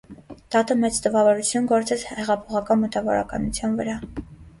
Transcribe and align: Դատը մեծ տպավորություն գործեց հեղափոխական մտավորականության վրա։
Դատը 0.53 0.75
մեծ 0.83 0.95
տպավորություն 1.07 1.67
գործեց 1.71 2.05
հեղափոխական 2.13 2.81
մտավորականության 2.85 3.77
վրա։ 3.83 3.99